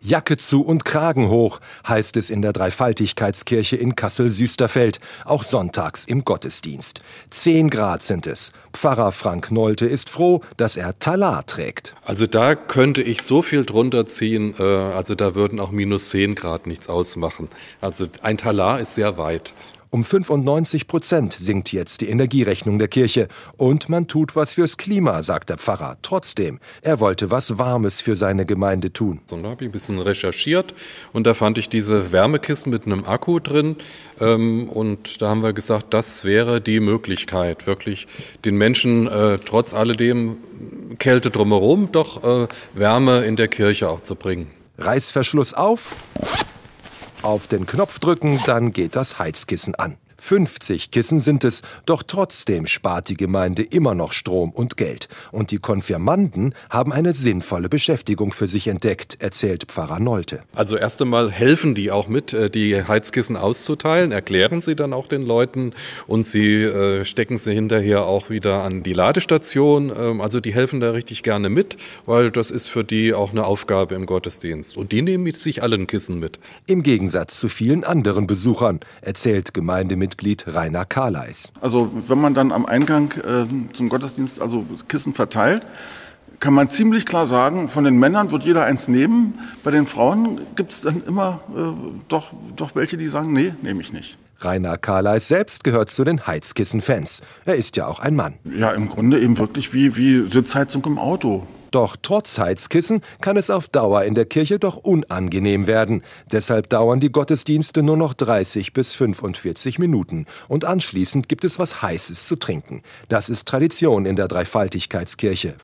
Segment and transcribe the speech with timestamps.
[0.00, 6.24] Jacke zu und Kragen hoch, heißt es in der Dreifaltigkeitskirche in Kassel-Süsterfeld, auch sonntags im
[6.24, 7.02] Gottesdienst.
[7.30, 8.52] Zehn Grad sind es.
[8.72, 11.94] Pfarrer Frank Nolte ist froh, dass er Talar trägt.
[12.04, 16.34] Also da könnte ich so viel drunter ziehen, äh, also da würden auch minus zehn
[16.34, 17.48] Grad nichts ausmachen.
[17.80, 19.52] Also ein Talar ist sehr weit.
[19.92, 23.26] Um 95 Prozent sinkt jetzt die Energierechnung der Kirche.
[23.56, 25.98] Und man tut was fürs Klima, sagt der Pfarrer.
[26.02, 29.20] Trotzdem, er wollte was Warmes für seine Gemeinde tun.
[29.26, 30.74] So, da habe ich ein bisschen recherchiert
[31.12, 33.76] und da fand ich diese Wärmekisten mit einem Akku drin.
[34.20, 38.06] Ähm, und da haben wir gesagt, das wäre die Möglichkeit, wirklich
[38.44, 40.36] den Menschen äh, trotz alledem
[41.00, 44.46] Kälte drumherum doch äh, Wärme in der Kirche auch zu bringen.
[44.78, 45.96] Reißverschluss auf
[47.22, 49.96] auf den Knopf drücken, dann geht das Heizkissen an.
[50.20, 55.08] 50 Kissen sind es, doch trotzdem spart die Gemeinde immer noch Strom und Geld.
[55.32, 60.42] Und die Konfirmanden haben eine sinnvolle Beschäftigung für sich entdeckt, erzählt Pfarrer Nolte.
[60.54, 65.06] Also erst einmal helfen die auch mit, äh, die Heizkissen auszuteilen, erklären sie dann auch
[65.06, 65.72] den Leuten
[66.06, 69.90] und sie äh, stecken sie hinterher auch wieder an die Ladestation.
[69.98, 73.46] Ähm, also die helfen da richtig gerne mit, weil das ist für die auch eine
[73.46, 74.76] Aufgabe im Gottesdienst.
[74.76, 76.38] Und die nehmen sich allen Kissen mit.
[76.66, 81.52] Im Gegensatz zu vielen anderen Besuchern, erzählt Gemeindemitglied Mitglied Rainer Karleis.
[81.60, 85.62] Also wenn man dann am Eingang äh, zum Gottesdienst also Kissen verteilt,
[86.40, 89.38] kann man ziemlich klar sagen, von den Männern wird jeder eins nehmen.
[89.62, 91.60] Bei den Frauen gibt es dann immer äh,
[92.08, 94.18] doch, doch welche, die sagen, nee, nehme ich nicht.
[94.40, 97.22] Rainer Karleis selbst gehört zu den Heizkissen-Fans.
[97.44, 98.34] Er ist ja auch ein Mann.
[98.44, 101.46] Ja, im Grunde eben wirklich wie, wie Sitzheizung im Auto.
[101.70, 106.02] Doch trotz Heizkissen kann es auf Dauer in der Kirche doch unangenehm werden.
[106.32, 110.26] Deshalb dauern die Gottesdienste nur noch 30 bis 45 Minuten.
[110.48, 112.82] Und anschließend gibt es was Heißes zu trinken.
[113.08, 115.54] Das ist Tradition in der Dreifaltigkeitskirche.